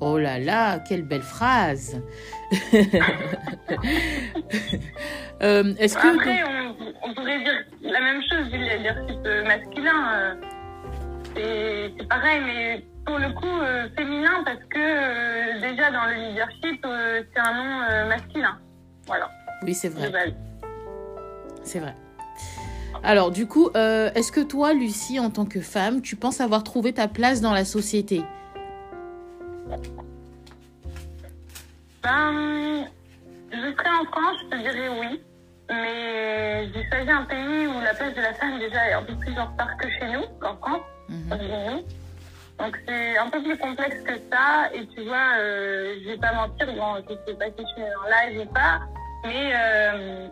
Oh 0.00 0.16
là 0.18 0.38
là, 0.38 0.78
quelle 0.80 1.02
belle 1.02 1.22
phrase. 1.22 2.00
Euh, 5.40 5.72
Est-ce 5.78 5.96
que 5.96 6.16
Après, 6.16 6.42
on, 6.42 6.74
on 7.08 7.14
pourrait 7.14 7.38
dire 7.38 7.54
la 7.80 8.00
même 8.00 8.20
chose 8.28 8.50
du 8.50 8.58
leadership 8.58 9.20
euh, 9.24 9.44
masculin. 9.44 10.34
euh, 11.36 11.88
c'est 11.96 12.08
pareil, 12.08 12.40
mais 12.44 12.84
pour 13.06 13.18
le 13.20 13.32
coup, 13.34 13.46
euh, 13.46 13.86
féminin, 13.96 14.42
parce 14.44 14.58
que 14.68 15.60
déjà 15.60 15.92
dans 15.92 16.06
le 16.06 16.30
leadership, 16.30 16.84
c'est 16.84 17.40
un 17.40 17.54
nom 17.54 18.08
masculin. 18.08 18.58
Voilà, 19.06 19.30
oui, 19.62 19.74
c'est 19.74 19.90
vrai, 19.90 20.10
c'est 21.62 21.78
vrai. 21.78 21.94
Alors 23.04 23.30
du 23.30 23.46
coup, 23.46 23.70
est-ce 23.76 24.32
que 24.32 24.40
toi, 24.40 24.72
Lucie, 24.74 25.20
en 25.20 25.30
tant 25.30 25.44
que 25.46 25.60
femme, 25.60 26.02
tu 26.02 26.16
penses 26.16 26.40
avoir 26.40 26.64
trouvé 26.64 26.92
ta 26.92 27.06
place 27.06 27.40
dans 27.40 27.52
la 27.52 27.64
société? 27.64 28.22
Ben, 32.08 32.86
je 33.52 33.56
serais 33.56 33.96
en 34.00 34.04
France, 34.06 34.38
je 34.44 34.56
te 34.56 34.62
dirais 34.62 34.88
oui. 34.98 35.20
Mais 35.68 36.66
j'ai 36.72 36.88
choisi 36.88 37.10
un 37.10 37.24
pays 37.24 37.66
où 37.66 37.80
la 37.82 37.92
place 37.92 38.14
de 38.14 38.22
la 38.22 38.32
femme 38.32 38.58
déjà 38.58 38.88
est 38.88 38.92
un 38.94 39.02
peu 39.02 39.14
plus 39.16 39.38
en 39.38 39.44
retard 39.44 39.76
que 39.76 39.90
chez 39.90 40.06
nous, 40.12 40.24
qu'en 40.40 40.56
France. 40.56 40.86
Mhm. 41.10 41.82
Donc 42.58 42.78
c'est 42.86 43.18
un 43.18 43.28
peu 43.28 43.42
plus 43.42 43.58
complexe 43.58 44.00
que 44.06 44.14
ça. 44.32 44.72
Et 44.72 44.86
tu 44.86 45.02
vois, 45.02 45.36
euh, 45.38 45.96
je 46.02 46.08
vais 46.08 46.16
pas 46.16 46.32
mentir, 46.32 46.66
bon, 46.74 46.96
je 46.96 47.14
sais 47.30 47.38
pas 47.38 47.44
si 47.44 47.58
je 47.58 47.72
suis 47.74 47.82
en 47.82 48.08
live 48.08 48.40
ou 48.40 48.52
pas, 48.54 48.80
mais 49.24 49.52
euh, 49.54 50.28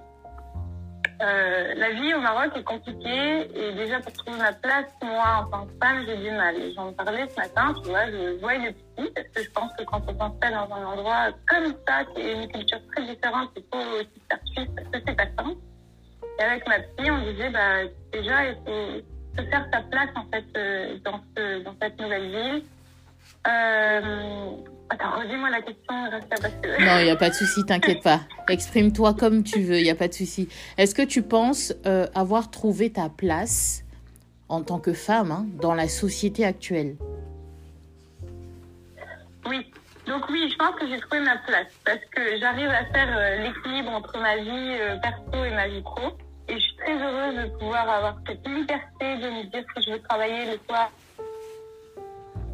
euh, 1.23 1.75
la 1.77 1.91
vie 1.93 2.15
au 2.15 2.21
Maroc 2.21 2.53
est 2.57 2.65
compliquée. 2.65 3.49
Et 3.55 3.73
déjà 3.75 4.01
pour 4.01 4.13
trouver 4.13 4.39
ma 4.39 4.53
place, 4.53 4.87
moi 5.03 5.45
en 5.45 5.51
tant 5.51 5.67
que 5.67 5.73
femme, 5.83 6.05
j'ai 6.07 6.17
du 6.17 6.31
mal. 6.31 6.55
J'en 6.75 6.93
parlais 6.93 7.27
ce 7.29 7.37
matin, 7.37 7.75
tu 7.83 7.91
vois, 7.91 8.07
je 8.07 8.39
voyais 8.41 8.69
le 8.69 8.73
petit, 8.73 9.13
parce 9.15 9.29
que 9.29 9.43
je 9.43 9.51
pense 9.51 9.73
que 9.79 9.85
quand 9.85 10.03
on 10.09 10.19
s'installe 10.19 10.55
dans 10.55 10.75
un 10.75 10.85
endroit 10.85 11.29
comme 11.49 11.75
ça, 11.87 12.05
qui 12.15 12.21
est 12.21 12.43
une 12.43 12.49
culture 12.49 12.81
très 12.95 13.07
différente, 13.07 13.51
il 13.57 13.65
faut 13.73 13.81
aussi 13.81 14.23
faire 14.29 14.39
parce 14.75 14.89
que 14.89 14.99
c'est 15.07 15.17
pas 15.17 15.43
simple. 15.43 15.59
Et 16.39 16.43
avec 16.43 16.69
ma 16.69 16.81
petite, 16.81 17.11
on 17.11 17.33
disait, 17.33 17.51
bah, 17.51 17.85
déjà, 18.13 18.45
il 18.45 18.57
faut 18.67 19.43
se 19.43 19.49
faire 19.49 19.67
sa 19.73 19.81
place, 19.83 20.11
en 20.17 20.25
fait, 20.31 20.45
euh, 20.57 20.99
dans 21.65 21.75
cette 21.81 21.99
nouvelle 21.99 22.31
ville. 22.31 22.63
Euh... 23.47 24.57
Attends, 24.89 25.19
redis-moi 25.19 25.51
la 25.51 25.63
question, 25.63 25.95
que... 26.63 26.85
Non, 26.85 26.99
il 27.01 27.05
n'y 27.05 27.11
a 27.11 27.17
pas 27.17 27.31
de 27.31 27.35
souci, 27.35 27.65
t'inquiète 27.65 28.05
pas. 28.05 28.21
Exprime-toi 28.49 29.15
comme 29.15 29.43
tu 29.43 29.61
veux, 29.61 29.79
il 29.79 29.83
n'y 29.83 29.91
a 29.91 29.97
pas 29.97 30.07
de 30.07 30.13
souci. 30.13 30.49
Est-ce 30.79 30.95
que 30.95 31.03
tu 31.03 31.23
penses 31.23 31.75
euh, 31.87 32.07
avoir 32.15 32.53
trouvé 32.53 32.93
ta 32.93 33.09
place 33.09 33.85
en 34.49 34.63
tant 34.63 34.79
que 34.79 34.93
femme 34.93 35.33
hein, 35.33 35.47
dans 35.61 35.75
la 35.75 35.89
société 35.89 36.45
actuelle? 36.45 36.97
Oui. 39.47 39.73
Donc 40.07 40.29
oui, 40.31 40.49
je 40.53 40.57
pense 40.57 40.77
que 40.77 40.87
j'ai 40.87 41.01
trouvé 41.01 41.21
ma 41.21 41.37
place 41.39 41.67
parce 41.85 42.05
que 42.13 42.39
j'arrive 42.39 42.69
à 42.69 42.85
faire 42.85 43.09
euh, 43.11 43.43
l'équilibre 43.43 43.91
entre 43.91 44.17
ma 44.21 44.37
vie 44.37 44.77
euh, 44.81 44.97
perso 44.99 45.45
et 45.45 45.51
ma 45.51 45.67
vie 45.67 45.83
pro. 45.83 46.13
Et 46.49 46.55
je 46.55 46.61
suis 46.61 46.77
très 46.77 46.95
heureuse 46.95 47.45
de 47.45 47.59
pouvoir 47.59 47.89
avoir 47.89 48.17
cette 48.25 48.47
liberté 48.47 49.17
de 49.17 49.31
me 49.31 49.51
dire 49.51 49.65
que 49.75 49.83
je 49.83 49.91
veux 49.91 50.01
travailler 50.03 50.53
le 50.53 50.59
soir. 50.69 50.93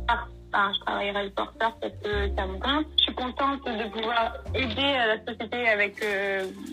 Ah, 0.09 0.25
je 0.53 0.81
travaillerai 0.81 1.25
le 1.25 1.31
tard 1.31 1.53
parce 1.59 1.93
que 2.03 2.35
ça 2.37 2.47
me 2.47 2.59
compte. 2.59 2.87
Je 2.99 3.03
suis 3.05 3.15
contente 3.15 3.65
de 3.65 3.89
pouvoir 3.91 4.35
aider 4.55 4.93
la 4.93 5.19
société 5.25 5.69
avec 5.69 6.05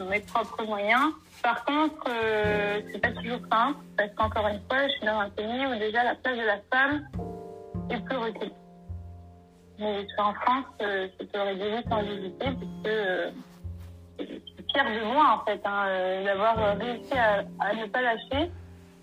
mes 0.10 0.20
propres 0.22 0.64
moyens. 0.66 1.14
Par 1.42 1.64
contre, 1.64 2.04
euh, 2.10 2.82
c'est 2.92 3.00
pas 3.00 3.12
toujours 3.12 3.40
simple, 3.50 3.80
parce 3.98 4.14
qu'encore 4.16 4.48
une 4.48 4.62
fois, 4.68 4.88
je 4.88 4.92
suis 4.94 5.06
dans 5.06 5.20
un 5.20 5.30
pays 5.30 5.66
où 5.68 5.80
déjà 5.80 6.04
la 6.04 6.16
place 6.16 6.38
de 6.38 6.44
la 6.44 6.60
femme 6.72 7.08
est 7.90 8.04
plus 8.04 8.18
reculée. 8.18 8.52
Mais 9.80 10.06
en 10.18 10.34
France, 10.34 10.66
euh, 10.82 11.08
je 11.20 11.26
peux 11.26 11.40
réduire 11.40 11.82
sans 11.90 12.02
visiter, 12.02 12.46
puisque 12.46 12.88
euh, 12.88 13.32
je 14.20 14.26
suis 14.26 14.66
fière 14.74 14.86
de 14.86 15.06
moi, 15.06 15.40
en 15.40 15.46
fait, 15.46 15.62
hein, 15.64 15.86
euh, 15.88 16.26
d'avoir 16.26 16.78
réussi 16.78 17.14
à, 17.14 17.74
ne 17.74 17.86
pas 17.86 18.02
lâcher 18.02 18.52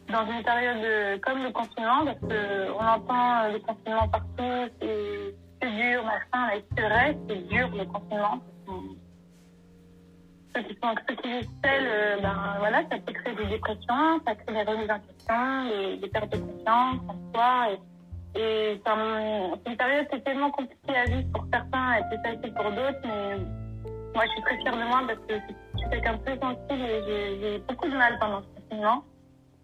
dans 0.08 0.30
une 0.30 0.42
période 0.42 1.20
comme 1.20 1.42
le 1.42 1.50
confinement, 1.50 2.04
parce 2.04 2.20
qu'on 2.20 2.86
entend 2.86 3.48
le 3.52 3.58
confinement 3.60 4.08
partout, 4.08 4.72
c'est 4.80 5.70
dur, 5.70 6.04
machin, 6.04 6.54
et 6.54 6.64
c'est 6.76 6.82
vrai, 6.82 7.18
c'est 7.28 7.48
dur 7.48 7.68
le 7.74 7.84
confinement 7.86 8.40
ceux 10.56 10.62
qui 10.62 10.78
sont 10.82 10.94
ceux 11.08 11.14
qui 11.16 11.28
euh, 11.66 12.16
ben 12.22 12.56
voilà, 12.58 12.82
ça 12.90 12.96
peut 12.98 13.12
créer 13.12 13.34
des 13.34 13.46
dépressions, 13.46 14.20
ça 14.26 14.34
crée 14.34 14.54
des 14.54 14.62
remises 14.62 14.90
en 14.90 15.00
question, 15.00 15.98
des, 16.00 16.08
pertes 16.08 16.32
de 16.32 16.38
confiance 16.38 17.00
en 17.08 17.32
soi. 17.32 17.72
Et, 18.34 18.40
et 18.40 18.80
c'est 18.84 19.70
une 19.70 19.76
période 19.76 20.08
qui 20.08 20.16
est 20.16 20.20
tellement 20.20 20.50
compliquée 20.50 20.96
à 20.96 21.04
vivre 21.04 21.28
pour 21.32 21.46
certains 21.52 21.94
et 21.94 22.02
plus 22.08 22.22
facile 22.22 22.54
pour 22.54 22.70
d'autres, 22.70 23.00
mais 23.04 23.36
moi 24.14 24.24
je 24.24 24.30
suis 24.30 24.42
très 24.42 24.56
fière 24.58 24.76
de 24.76 24.84
moi 24.84 25.02
parce 25.06 25.18
que 25.20 25.34
je 25.34 25.78
suis 25.78 25.90
quelqu'un 25.90 26.14
de 26.14 26.22
très 26.22 26.38
sensible 26.38 26.84
et 26.84 27.40
j'ai 27.40 27.58
beaucoup 27.58 27.88
de 27.88 27.96
mal 27.96 28.18
pendant 28.18 28.42
ce 28.42 28.60
confinement. 28.60 29.04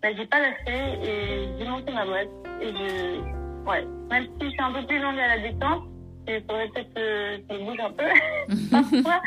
Mais 0.02 0.16
j'ai 0.16 0.26
pas 0.26 0.40
lâché 0.40 0.98
et 1.04 1.48
j'ai 1.58 1.68
monté 1.68 1.92
ma 1.92 2.04
boîte. 2.04 2.28
Et 2.60 2.68
je, 2.68 3.68
ouais, 3.68 3.86
même 4.10 4.26
si 4.38 4.46
je 4.46 4.50
suis 4.50 4.60
un 4.60 4.72
peu 4.72 4.86
plus 4.86 4.98
longue 4.98 5.18
à 5.18 5.36
la 5.36 5.38
détente, 5.38 5.84
il 6.26 6.40
faudrait 6.42 6.68
peut-être 6.68 6.94
que 6.94 7.42
je 7.50 7.64
bouge 7.64 7.80
un 7.80 7.92
peu. 7.92 9.10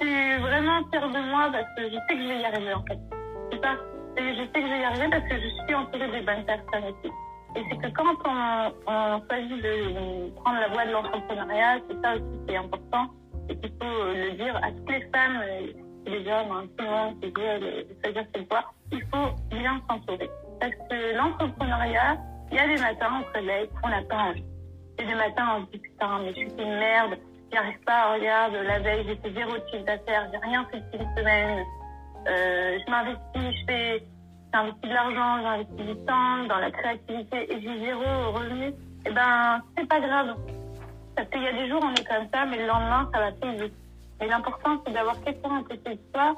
Je 0.00 0.06
suis 0.06 0.42
vraiment 0.42 0.80
fière 0.90 1.08
de 1.08 1.30
moi 1.30 1.50
parce 1.50 1.66
que 1.76 1.88
je 1.88 1.94
sais 1.94 2.14
que 2.14 2.22
je 2.22 2.28
vais 2.28 2.40
y 2.40 2.44
arriver 2.44 2.72
en 2.72 2.84
fait. 2.84 2.98
C'est 3.50 3.60
ça. 3.60 3.74
Et 4.16 4.34
je 4.36 4.42
sais 4.42 4.52
que 4.52 4.62
je 4.62 4.72
vais 4.72 4.80
y 4.80 4.84
arriver 4.84 5.08
parce 5.10 5.24
que 5.24 5.34
je 5.34 5.48
suis 5.48 5.74
entourée 5.74 6.08
des 6.12 6.20
bonnes 6.20 6.44
personnes 6.44 6.84
aussi. 6.84 7.12
Et 7.56 7.64
c'est 7.68 7.78
que 7.78 7.88
quand 7.96 8.14
on, 8.24 8.72
on, 8.86 9.20
choisit 9.28 9.60
de 9.60 10.30
prendre 10.36 10.60
la 10.60 10.68
voie 10.68 10.86
de 10.86 10.92
l'entrepreneuriat, 10.92 11.80
c'est 11.90 12.00
ça 12.00 12.14
aussi 12.14 12.46
qui 12.46 12.54
est 12.54 12.58
important. 12.58 13.08
Et 13.48 13.56
qu'il 13.56 13.70
faut 13.70 14.04
le 14.14 14.36
dire 14.36 14.56
à 14.62 14.70
toutes 14.70 14.88
les 14.88 15.02
femmes, 15.12 15.42
les 16.06 16.20
hommes, 16.30 16.52
hein, 16.52 16.64
tout 16.76 16.84
le 16.84 16.90
monde 16.90 17.14
choisir 18.04 18.24
cette 18.32 18.48
voie, 18.48 18.72
il 18.92 19.02
faut 19.12 19.34
bien 19.50 19.80
s'entourer. 19.88 20.30
Parce 20.60 20.72
que 20.72 21.16
l'entrepreneuriat, 21.16 22.18
il 22.50 22.56
y 22.56 22.60
a 22.60 22.66
des 22.66 22.82
matins, 22.82 23.20
on 23.20 23.24
se 23.24 23.38
réveille, 23.38 23.68
on 23.82 23.88
n'a 23.88 24.02
pas 24.02 24.16
envie. 24.16 24.44
Et 24.98 25.04
des 25.04 25.14
matins, 25.14 25.58
on 25.58 25.66
se 25.66 25.70
dit 25.72 25.78
putain, 25.78 26.18
mais 26.20 26.28
je 26.30 26.34
suis 26.34 26.50
une 26.58 26.78
merde, 26.78 27.18
J'y 27.50 27.56
arrive 27.56 27.80
pas, 27.86 28.12
regarde, 28.12 28.52
la 28.54 28.78
veille, 28.80 29.06
j'ai 29.06 29.16
fait 29.16 29.32
zéro 29.32 29.54
chiffre 29.70 29.84
d'affaires, 29.84 30.28
j'ai 30.30 30.38
rien 30.38 30.66
fait 30.70 30.80
depuis 30.80 30.98
une 30.98 31.16
semaine. 31.16 31.64
Euh, 32.28 32.78
je 32.84 32.90
m'investis, 32.90 33.60
je 33.60 33.64
fais, 33.66 34.04
j'investis 34.52 34.82
de 34.82 34.94
l'argent, 34.94 35.42
j'investis 35.42 35.86
du 35.86 36.04
temps 36.04 36.44
dans 36.46 36.58
la 36.58 36.70
créativité 36.70 37.50
et 37.50 37.60
j'ai 37.62 37.78
zéro 37.86 38.32
revenu. 38.32 38.74
Eh 39.06 39.10
ben, 39.10 39.62
c'est 39.76 39.88
pas 39.88 40.00
grave. 40.00 40.36
Parce 41.16 41.28
qu'il 41.30 41.42
y 41.42 41.46
a 41.46 41.52
des 41.52 41.68
jours, 41.70 41.80
on 41.82 41.94
est 41.94 42.06
comme 42.06 42.28
ça, 42.32 42.44
mais 42.44 42.58
le 42.58 42.66
lendemain, 42.66 43.08
ça 43.14 43.18
va 43.18 43.32
plus 43.32 43.62
vite. 43.62 43.74
Et 44.20 44.26
l'important, 44.26 44.82
c'est 44.84 44.92
d'avoir 44.92 45.18
quelqu'un 45.22 45.60
à 45.60 45.62
côté 45.62 45.94
de 45.94 46.00
toi 46.12 46.34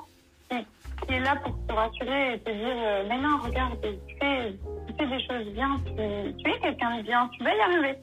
qui, 0.50 1.07
qui, 1.07 1.14
est 1.14 1.21
là 1.21 1.37
pour 1.37 1.54
te 1.66 1.73
rassurer 1.73 2.35
et 2.35 2.38
te 2.40 2.50
dire, 2.50 2.76
euh, 2.76 3.04
mais 3.09 3.19
non, 3.19 3.38
regarde, 3.42 3.78
tu 3.83 4.16
fais, 4.21 4.52
des 4.99 5.26
choses 5.26 5.47
bien, 5.54 5.80
tu, 5.87 6.50
es 6.50 6.61
quelqu'un 6.61 6.99
de 6.99 7.02
bien, 7.02 7.28
tu 7.33 7.42
vas 7.42 7.54
y 7.54 7.61
arriver. 7.61 7.99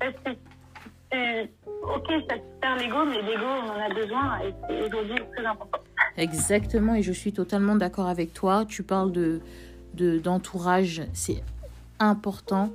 Que 0.00 1.44
ok, 1.82 2.06
ça 2.28 2.36
te 2.36 2.60
perd 2.60 2.80
l'ego, 2.80 3.04
mais 3.06 3.22
l'ego, 3.22 3.44
on 3.44 3.70
en 3.70 3.80
a 3.80 3.88
besoin 3.92 4.38
et 4.40 4.54
c'est 4.68 4.82
aujourd'hui 4.86 5.18
très 5.34 5.46
important. 5.46 5.78
Exactement, 6.16 6.94
et 6.94 7.02
je 7.02 7.12
suis 7.12 7.32
totalement 7.32 7.76
d'accord 7.76 8.06
avec 8.06 8.32
toi. 8.34 8.64
Tu 8.66 8.82
parles 8.82 9.12
de 9.12 9.40
d'entourage, 9.94 11.02
c'est 11.12 11.42
important, 11.98 12.70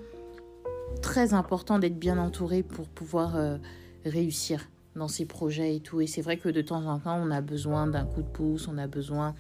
très 1.02 1.34
important 1.34 1.80
d'être 1.80 1.98
bien 1.98 2.18
entouré 2.18 2.64
pour 2.64 2.90
pouvoir 2.90 3.38
euh, 3.38 3.58
réussir 4.06 4.68
dans 4.96 5.08
ses 5.08 5.26
projets 5.26 5.76
et 5.76 5.80
tout. 5.80 6.02
Et 6.02 6.08
c'est 6.08 6.22
vrai 6.22 6.38
que 6.38 6.50
de 6.50 6.62
temps 6.62 6.86
en 6.86 7.00
temps, 7.00 7.20
on 7.22 7.32
a 7.32 7.42
besoin 7.42 7.88
d'un 7.88 8.06
coup 8.06 8.22
de 8.22 8.28
pouce, 8.28 8.68
on 8.68 8.78
a 8.78 8.88
besoin 8.88 9.36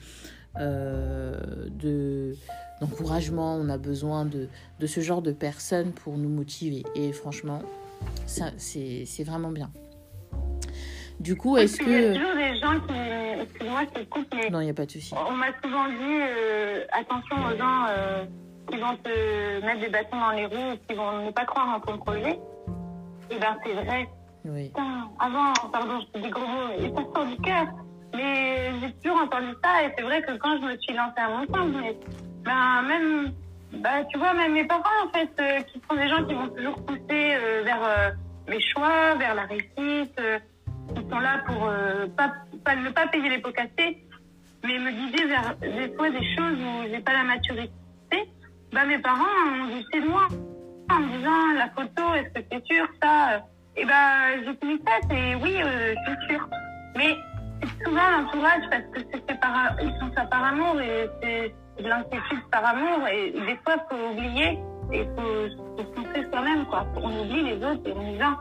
euh, 0.59 1.69
de 1.69 2.35
d'encouragement, 2.81 3.55
on 3.55 3.69
a 3.69 3.77
besoin 3.77 4.25
de, 4.25 4.49
de 4.79 4.87
ce 4.87 4.99
genre 4.99 5.21
de 5.21 5.31
personnes 5.31 5.91
pour 5.91 6.17
nous 6.17 6.29
motiver. 6.29 6.83
Et 6.95 7.13
franchement, 7.13 7.61
c'est 8.25 9.23
vraiment 9.23 9.51
bien. 9.51 9.71
Du 11.19 11.37
coup, 11.37 11.55
est-ce 11.57 11.77
que... 11.77 11.85
Il 11.85 11.91
y 11.91 12.17
a 12.17 12.19
toujours 12.19 12.35
des 12.35 12.59
gens 12.59 12.79
qui... 12.87 13.41
Excuse-moi, 13.41 13.81
c'est 13.95 14.09
coupe, 14.09 14.27
mais... 14.33 14.49
Non, 14.49 14.59
il 14.61 14.65
n'y 14.65 14.71
a 14.71 14.73
pas 14.73 14.85
de 14.85 14.91
souci. 14.91 15.13
On 15.15 15.31
m'a 15.31 15.47
souvent 15.63 15.87
dit, 15.87 15.95
euh, 16.01 16.83
attention 16.91 17.35
aux 17.35 17.57
gens 17.57 17.85
euh, 17.87 18.25
qui 18.69 18.77
vont 18.77 18.95
te 18.97 19.65
mettre 19.65 19.79
des 19.79 19.89
bâtons 19.89 20.19
dans 20.19 20.31
les 20.31 20.45
roues, 20.45 20.77
qui 20.87 20.95
vont 20.95 21.25
ne 21.25 21.31
pas 21.31 21.45
croire 21.45 21.69
en 21.75 21.79
ton 21.79 21.97
projet. 21.99 22.39
Et 23.29 23.39
ben 23.39 23.55
c'est 23.63 23.73
vrai. 23.73 24.09
Avant, 25.19 25.53
pardon, 25.71 25.99
je 26.13 26.21
dis 26.21 26.29
gros 26.29 26.45
mots, 26.45 26.69
et 26.77 26.89
ça 26.89 27.01
sort 27.15 27.25
du 27.25 27.37
cœur. 27.37 27.65
Mais 28.13 28.71
j'ai 28.79 28.91
toujours 29.01 29.21
entendu 29.21 29.53
ça, 29.63 29.83
et 29.83 29.93
c'est 29.97 30.03
vrai 30.03 30.21
que 30.21 30.37
quand 30.37 30.57
je 30.57 30.65
me 30.65 30.77
suis 30.77 30.93
lancée 30.93 31.17
à 31.17 31.29
mon 31.29 31.67
mais 31.67 31.97
ben, 32.43 32.81
même 32.83 33.33
bah, 33.73 34.03
tu 34.11 34.17
vois, 34.19 34.33
mes 34.33 34.65
parents, 34.65 34.83
en 35.05 35.11
fait, 35.11 35.31
euh, 35.39 35.61
qui 35.61 35.81
sont 35.89 35.95
des 35.95 36.07
gens 36.07 36.23
qui 36.25 36.33
vont 36.33 36.49
toujours 36.49 36.75
pousser 36.85 37.01
euh, 37.11 37.63
vers 37.63 37.83
euh, 37.83 38.11
mes 38.47 38.61
choix, 38.61 39.15
vers 39.15 39.33
la 39.33 39.43
réussite, 39.43 40.21
qui 40.95 41.09
sont 41.09 41.19
là 41.19 41.43
pour 41.47 41.71
pas, 42.17 42.33
pas, 42.63 42.75
ne 42.75 42.89
pas 42.89 43.07
payer 43.07 43.29
les 43.29 43.39
pots 43.39 43.51
cassés, 43.51 44.05
mais 44.63 44.77
me 44.77 44.91
guider 44.91 45.25
vers 45.25 45.55
des 45.57 45.93
fois 45.95 46.09
des 46.09 46.35
choses 46.35 46.57
où 46.59 46.91
j'ai 46.91 46.99
pas 46.99 47.13
la 47.13 47.23
maturité. 47.23 47.71
Bah, 48.71 48.85
mes 48.85 48.99
parents 48.99 49.23
ont 49.23 49.67
dit 49.67 49.85
c'est 49.91 50.01
moi, 50.01 50.27
en 50.91 50.99
me 50.99 51.17
disant 51.17 51.53
la 51.57 51.69
photo, 51.69 52.13
est-ce 52.15 52.33
que 52.33 52.45
c'est 52.51 52.65
sûr, 52.65 52.85
ça 53.01 53.43
Et 53.75 53.85
bah, 53.85 54.37
j'ai 54.45 54.55
tête 54.57 55.11
et 55.11 55.35
oui, 55.35 55.57
je 55.57 56.11
suis 56.11 56.27
sûre. 56.29 56.47
Mais 56.95 57.15
c'est 57.61 57.85
souvent 57.85 58.09
l'entourage 58.11 58.63
parce 58.69 58.83
que 58.93 58.99
c'est 59.11 59.39
par, 59.39 59.75
ils 59.81 59.93
sont 59.99 60.11
ça 60.15 60.25
par 60.25 60.43
amour 60.43 60.79
et 60.79 61.09
c'est 61.21 61.83
de 61.83 61.89
l'inquiétude 61.89 62.43
par 62.51 62.65
amour. 62.65 63.07
Et 63.07 63.31
des 63.31 63.57
fois, 63.63 63.75
il 63.75 63.83
faut 63.89 64.11
oublier 64.11 64.59
et 64.91 64.99
il 64.99 65.07
faut 65.15 65.47
se 65.77 66.29
soi-même. 66.29 66.65
Quoi. 66.65 66.85
On 66.97 67.21
oublie 67.21 67.43
les 67.43 67.65
autres 67.65 67.87
et 67.87 67.93
on 67.93 68.13
y 68.13 68.17
va. 68.17 68.39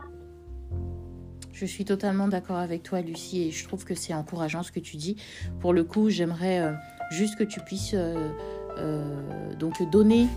Je 1.53 1.65
suis 1.65 1.85
totalement 1.85 2.27
d'accord 2.27 2.57
avec 2.57 2.81
toi, 2.83 3.01
Lucie, 3.01 3.43
et 3.43 3.51
je 3.51 3.63
trouve 3.67 3.85
que 3.85 3.93
c'est 3.93 4.13
encourageant 4.13 4.63
ce 4.63 4.71
que 4.71 4.79
tu 4.79 4.97
dis. 4.97 5.17
Pour 5.59 5.71
le 5.71 5.83
coup, 5.83 6.09
j'aimerais 6.09 6.59
euh, 6.59 6.73
juste 7.11 7.37
que 7.37 7.43
tu 7.43 7.59
puisses 7.59 7.93
euh, 7.93 8.31
euh, 8.79 9.53
donc 9.53 9.87
donner 9.91 10.27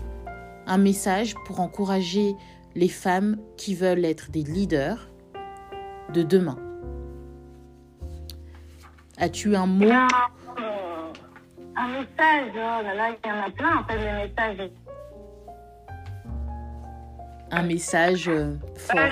un 0.67 0.77
message 0.77 1.33
pour 1.45 1.59
encourager 1.59 2.35
les 2.77 2.89
femmes 2.89 3.37
qui 3.57 3.73
veulent 3.73 4.05
être 4.05 4.29
des 4.29 4.43
leaders 4.43 5.09
de 6.13 6.21
demain. 6.21 6.59
As-tu 9.17 9.55
un 9.55 9.65
mot? 9.65 9.89
Un 11.75 11.87
message, 11.87 12.51
oh 12.53 12.83
là 12.83 12.93
là, 12.93 13.09
il 13.09 13.27
y 13.27 13.31
en 13.31 13.43
a 13.43 13.49
plein 13.49 13.77
en 13.77 13.83
fait 13.83 13.97
des 13.97 14.11
messages. 14.11 14.71
Un 17.49 17.63
message 17.63 18.29
euh, 18.29 18.53
fort. 18.75 18.99
Euh, 18.99 19.09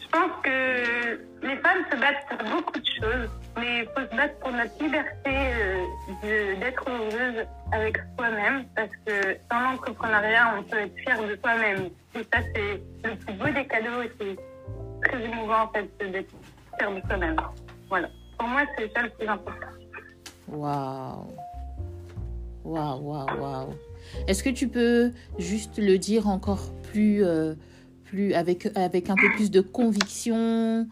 je, 0.00 0.08
pense 0.08 0.30
que 0.42 1.46
les 1.46 1.56
femmes 1.58 1.84
se 1.90 1.96
battent 1.96 2.26
pour 2.30 2.38
beaucoup 2.56 2.78
de 2.78 2.86
choses, 3.00 3.30
mais 3.56 3.80
il 3.80 3.84
faut 3.86 4.10
se 4.10 4.16
battre 4.16 4.38
pour 4.40 4.52
notre 4.52 4.82
liberté 4.82 5.30
euh, 5.30 6.56
d'être 6.60 6.84
heureuse 6.88 7.46
avec 7.72 7.98
soi-même, 8.16 8.64
parce 8.74 8.90
que 9.06 9.36
dans 9.50 9.60
l'entrepreneuriat, 9.60 10.54
on 10.58 10.62
peut 10.62 10.78
être 10.78 10.96
fier 10.96 11.22
de 11.22 11.36
soi-même. 11.36 11.90
Et 12.14 12.22
ça, 12.32 12.40
c'est 12.54 12.82
le 13.08 13.16
plus 13.16 13.34
beau 13.34 13.46
des 13.46 13.66
cadeaux 13.66 14.02
et 14.02 14.10
c'est 14.20 15.08
très 15.08 15.24
émouvant 15.24 15.62
en 15.64 15.68
fait 15.68 15.88
d'être 16.10 16.34
fier 16.78 16.94
de 16.94 17.00
soi-même. 17.06 17.36
Voilà. 17.88 18.08
Pour 18.38 18.48
moi, 18.48 18.62
c'est 18.76 18.92
ça 18.92 19.02
le 19.02 19.10
plus 19.10 19.28
important. 19.28 19.66
Waouh. 20.48 21.34
Waouh, 22.64 23.00
waouh, 23.00 23.40
waouh. 23.40 23.74
Est-ce 24.26 24.42
que 24.42 24.50
tu 24.50 24.68
peux 24.68 25.12
juste 25.38 25.78
le 25.78 25.98
dire 25.98 26.28
encore 26.28 26.72
plus, 26.92 27.24
euh, 27.24 27.54
plus 28.10 28.34
avec, 28.34 28.68
avec 28.76 29.08
un 29.08 29.14
peu 29.14 29.30
plus 29.34 29.50
de 29.50 29.60
conviction, 29.60 30.88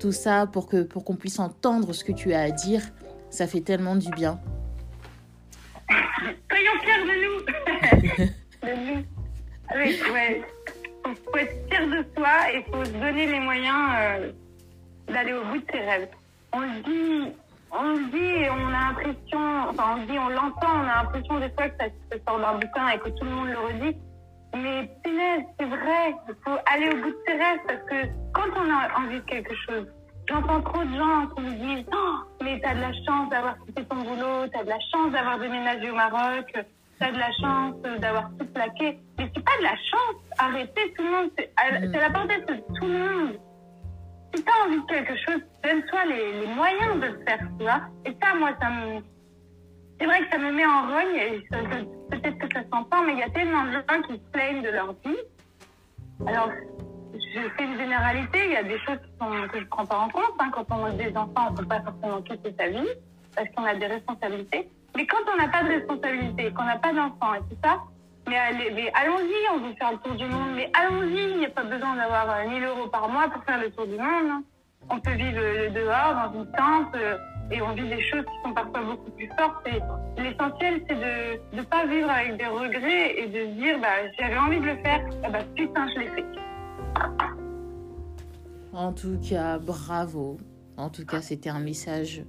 tout 0.00 0.12
ça, 0.12 0.46
pour 0.46 0.66
que 0.66 0.82
pour 0.82 1.04
qu'on 1.04 1.14
puisse 1.14 1.38
entendre 1.38 1.92
ce 1.92 2.02
que 2.04 2.12
tu 2.12 2.32
as 2.32 2.40
à 2.40 2.50
dire 2.50 2.82
Ça 3.30 3.46
fait 3.46 3.60
tellement 3.60 3.94
du 3.94 4.10
bien. 4.10 4.40
Soyons 6.50 6.72
fiers 6.82 7.02
de 7.02 7.14
nous. 7.24 7.38
de 8.62 8.94
nous. 8.94 9.04
Oui, 9.74 9.98
ouais. 10.12 10.42
Faut 11.04 11.36
être 11.36 11.68
fier 11.68 11.86
de 11.88 12.04
soi 12.16 12.52
et 12.54 12.62
faut 12.70 12.84
se 12.84 12.92
donner 12.92 13.26
les 13.26 13.40
moyens 13.40 13.90
euh, 13.98 14.32
d'aller 15.08 15.32
au 15.32 15.44
bout 15.44 15.58
de 15.58 15.64
ses 15.72 15.80
rêves. 15.80 16.08
On 16.52 16.60
dit 16.60 17.32
on 17.72 17.92
le 17.94 18.10
dit 18.10 18.44
et 18.44 18.48
on 18.48 18.68
a 18.68 18.70
l'impression, 18.70 19.68
enfin 19.68 19.96
on 19.96 20.00
le 20.00 20.06
dit, 20.06 20.18
on 20.18 20.28
l'entend, 20.28 20.84
on 20.84 20.88
a 20.88 21.02
l'impression 21.02 21.40
des 21.40 21.50
fois 21.50 21.68
que 21.68 21.76
ça 21.78 21.86
se 22.12 22.18
sort 22.26 22.38
d'un 22.38 22.54
bouquin 22.54 22.88
et 22.90 22.98
que 22.98 23.08
tout 23.10 23.24
le 23.24 23.30
monde 23.30 23.48
le 23.48 23.58
redit. 23.58 23.96
Mais 24.62 24.88
punaise, 25.04 25.44
c'est 25.58 25.66
vrai, 25.66 26.14
il 26.28 26.34
faut 26.44 26.58
aller 26.66 26.88
au 26.88 27.02
bout 27.02 27.10
de 27.10 27.18
ses 27.26 27.32
rêves 27.32 27.60
parce 27.66 27.82
que 27.90 28.08
quand 28.32 28.48
on 28.56 28.70
a 28.70 29.00
envie 29.00 29.20
de 29.20 29.24
quelque 29.24 29.54
chose, 29.54 29.86
j'entends 30.28 30.62
trop 30.62 30.84
de 30.84 30.96
gens 30.96 31.26
qui 31.34 31.42
me 31.42 31.52
disent 31.52 31.86
oh, 31.92 32.16
mais 32.42 32.60
t'as 32.60 32.74
de 32.74 32.80
la 32.80 32.92
chance 33.04 33.28
d'avoir 33.30 33.58
quitté 33.66 33.84
ton 33.84 33.96
boulot, 33.96 34.48
t'as 34.52 34.64
de 34.64 34.68
la 34.68 34.80
chance 34.92 35.12
d'avoir 35.12 35.38
déménagé 35.38 35.90
au 35.90 35.94
Maroc, 35.94 36.52
t'as 36.98 37.12
de 37.12 37.18
la 37.18 37.32
chance 37.32 37.74
d'avoir 38.00 38.30
tout 38.38 38.46
plaqué. 38.46 38.98
Mais 39.18 39.30
c'est 39.34 39.44
pas 39.44 39.58
de 39.58 39.64
la 39.64 39.76
chance. 39.76 40.16
Arrêtez 40.38 40.92
tout 40.96 41.02
le 41.02 41.10
monde. 41.10 41.30
C'est 41.36 41.88
mm. 41.88 41.92
la 41.92 42.10
portée 42.10 42.38
de 42.38 42.54
tout 42.78 42.86
le 42.86 42.98
monde. 42.98 43.38
Si 44.34 44.42
t'as 44.42 44.66
envie 44.66 44.80
de 44.80 44.86
quelque 44.86 45.16
chose, 45.16 45.40
donne-toi 45.62 46.04
les, 46.06 46.40
les, 46.40 46.46
moyens 46.46 47.00
de 47.00 47.06
le 47.06 47.24
faire, 47.26 47.38
tu 47.58 47.64
vois. 47.64 47.80
Et 48.04 48.16
ça, 48.22 48.34
moi, 48.34 48.50
ça 48.60 48.70
me. 48.70 49.00
C'est 49.98 50.06
vrai 50.06 50.20
que 50.20 50.30
ça 50.30 50.38
me 50.38 50.52
met 50.52 50.66
en 50.66 50.82
rogne, 50.82 51.16
et 51.16 51.40
peut-être 52.10 52.38
que 52.38 52.52
ça 52.52 52.62
s'entend, 52.70 53.02
mais 53.04 53.14
il 53.14 53.18
y 53.18 53.22
a 53.22 53.30
tellement 53.30 53.64
de 53.64 53.72
gens 53.72 54.02
qui 54.06 54.14
se 54.14 54.30
plaignent 54.30 54.62
de 54.62 54.68
leur 54.68 54.92
vie. 55.04 55.16
Alors, 56.26 56.50
je 57.14 57.40
fais 57.56 57.64
une 57.64 57.78
généralité, 57.78 58.38
il 58.44 58.52
y 58.52 58.56
a 58.56 58.62
des 58.62 58.78
choses 58.80 58.98
que 58.98 59.58
je 59.58 59.60
ne 59.60 59.64
prends 59.66 59.86
pas 59.86 59.98
en 59.98 60.08
compte. 60.08 60.34
Hein. 60.38 60.50
Quand 60.52 60.66
on 60.70 60.84
a 60.84 60.90
des 60.90 61.16
enfants, 61.16 61.48
on 61.48 61.50
ne 61.52 61.56
peut 61.56 61.66
pas 61.66 61.80
forcément 61.80 62.20
quitter 62.22 62.54
sa 62.58 62.68
vie, 62.68 62.88
parce 63.34 63.48
qu'on 63.50 63.64
a 63.64 63.74
des 63.74 63.86
responsabilités. 63.86 64.68
Mais 64.96 65.06
quand 65.06 65.22
on 65.32 65.36
n'a 65.36 65.48
pas 65.48 65.62
de 65.62 65.68
responsabilité, 65.68 66.52
qu'on 66.52 66.64
n'a 66.64 66.76
pas 66.76 66.92
d'enfants 66.92 67.34
et 67.34 67.40
tout 67.40 67.58
ça, 67.64 67.82
mais, 68.28 68.36
allons-y, 68.94 69.54
on 69.54 69.58
veut 69.58 69.74
faire 69.78 69.92
le 69.92 69.98
tour 69.98 70.14
du 70.14 70.26
monde, 70.26 70.50
mais 70.56 70.70
allons-y, 70.74 71.30
il 71.30 71.38
n'y 71.38 71.46
a 71.46 71.50
pas 71.50 71.62
besoin 71.62 71.94
d'avoir 71.94 72.26
1000 72.44 72.62
euh, 72.62 72.70
euros 72.70 72.88
par 72.88 73.08
mois 73.08 73.28
pour 73.28 73.42
faire 73.44 73.60
le 73.60 73.70
tour 73.70 73.86
du 73.86 73.96
monde. 73.96 74.30
Hein. 74.30 74.42
On 74.90 74.98
peut 74.98 75.12
vivre 75.12 75.40
dehors, 75.72 76.14
dans 76.14 76.40
une 76.40 76.50
tente, 76.52 76.94
euh, 76.96 77.16
et 77.50 77.62
on 77.62 77.72
vit 77.74 77.88
des 77.88 78.02
choses 78.02 78.24
qui 78.24 78.42
sont 78.44 78.52
parfois 78.54 78.82
beaucoup 78.82 79.10
plus 79.12 79.28
fortes. 79.38 79.66
Et 79.66 79.80
l'essentiel, 80.20 80.82
c'est 80.88 80.94
de 80.94 81.56
ne 81.56 81.62
pas 81.62 81.86
vivre 81.86 82.10
avec 82.10 82.36
des 82.36 82.46
regrets 82.46 83.18
et 83.18 83.26
de 83.28 83.50
se 83.50 83.60
dire, 83.60 83.80
bah, 83.80 84.08
j'avais 84.18 84.36
envie 84.36 84.60
de 84.60 84.66
le 84.66 84.76
faire, 84.78 85.08
ah 85.22 85.30
bah, 85.30 85.38
putain, 85.54 85.86
je 85.94 86.00
l'ai 86.00 86.08
fait. 86.08 86.24
En 88.72 88.92
tout 88.92 89.18
cas, 89.28 89.58
bravo. 89.58 90.38
En 90.76 90.90
tout 90.90 91.06
cas, 91.06 91.22
c'était 91.22 91.48
un 91.48 91.60
message 91.60 92.22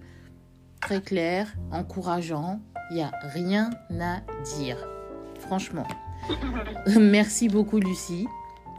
très 0.80 1.02
clair, 1.02 1.48
encourageant. 1.72 2.60
Il 2.92 2.96
n'y 2.96 3.02
a 3.02 3.12
rien 3.34 3.70
à 4.00 4.22
dire. 4.58 4.78
Franchement. 5.40 5.88
Merci 7.00 7.50
beaucoup, 7.50 7.80
Lucie. 7.80 8.28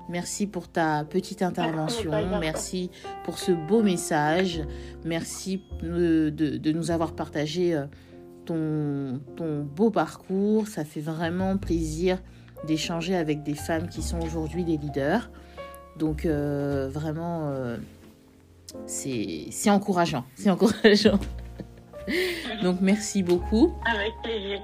Merci 0.08 0.46
pour 0.46 0.68
ta 0.68 1.04
petite 1.04 1.42
intervention. 1.42 2.10
Merci 2.40 2.90
pour 3.24 3.38
ce 3.38 3.52
beau 3.52 3.82
message. 3.82 4.62
Merci 5.04 5.62
de, 5.82 6.30
de 6.30 6.72
nous 6.72 6.90
avoir 6.90 7.14
partagé 7.14 7.74
euh, 7.74 7.84
ton, 8.46 9.20
ton, 9.36 9.62
beau 9.62 9.90
parcours. 9.90 10.66
Ça 10.66 10.84
fait 10.84 11.00
vraiment 11.00 11.58
plaisir 11.58 12.22
d'échanger 12.66 13.14
avec 13.14 13.42
des 13.42 13.54
femmes 13.54 13.88
qui 13.88 14.02
sont 14.02 14.20
aujourd'hui 14.20 14.64
des 14.64 14.78
leaders. 14.78 15.30
Donc 15.98 16.24
euh, 16.24 16.88
vraiment, 16.88 17.48
euh, 17.48 17.76
c'est 18.86 19.70
encourageant. 19.70 20.24
C'est 20.34 20.50
encourageant. 20.50 21.18
Donc 22.62 22.80
merci 22.80 23.22
beaucoup. 23.22 23.74
Avec 23.84 24.12
plaisir. 24.22 24.60